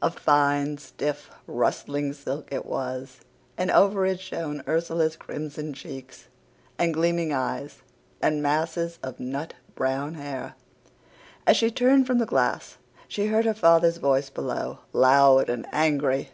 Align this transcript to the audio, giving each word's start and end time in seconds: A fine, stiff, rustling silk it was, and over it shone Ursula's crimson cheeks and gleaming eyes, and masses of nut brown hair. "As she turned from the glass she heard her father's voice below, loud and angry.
A 0.00 0.12
fine, 0.12 0.78
stiff, 0.78 1.28
rustling 1.48 2.12
silk 2.12 2.46
it 2.52 2.64
was, 2.66 3.18
and 3.58 3.68
over 3.68 4.06
it 4.06 4.20
shone 4.20 4.62
Ursula's 4.68 5.16
crimson 5.16 5.74
cheeks 5.74 6.28
and 6.78 6.94
gleaming 6.94 7.32
eyes, 7.32 7.82
and 8.20 8.40
masses 8.40 9.00
of 9.02 9.18
nut 9.18 9.54
brown 9.74 10.14
hair. 10.14 10.54
"As 11.48 11.56
she 11.56 11.72
turned 11.72 12.06
from 12.06 12.18
the 12.18 12.26
glass 12.26 12.76
she 13.08 13.26
heard 13.26 13.44
her 13.44 13.54
father's 13.54 13.96
voice 13.96 14.30
below, 14.30 14.78
loud 14.92 15.50
and 15.50 15.66
angry. 15.72 16.30